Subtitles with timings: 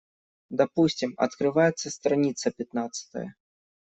[0.49, 3.35] Допустим, открывается страница пятнадцатая.